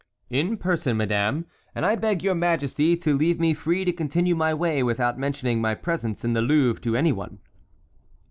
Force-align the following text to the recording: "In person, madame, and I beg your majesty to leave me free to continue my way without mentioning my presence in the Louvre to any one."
"In 0.31 0.57
person, 0.57 0.97
madame, 0.97 1.45
and 1.75 1.85
I 1.85 1.95
beg 1.95 2.23
your 2.23 2.33
majesty 2.33 2.97
to 2.97 3.15
leave 3.15 3.39
me 3.39 3.53
free 3.53 3.85
to 3.85 3.93
continue 3.93 4.35
my 4.35 4.51
way 4.51 4.81
without 4.81 5.19
mentioning 5.19 5.61
my 5.61 5.75
presence 5.75 6.25
in 6.25 6.33
the 6.33 6.41
Louvre 6.41 6.81
to 6.81 6.95
any 6.95 7.11
one." 7.11 7.37